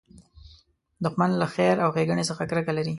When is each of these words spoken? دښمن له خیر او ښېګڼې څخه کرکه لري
دښمن 1.03 1.31
له 1.41 1.47
خیر 1.53 1.75
او 1.83 1.89
ښېګڼې 1.95 2.23
څخه 2.29 2.43
کرکه 2.49 2.71
لري 2.77 2.89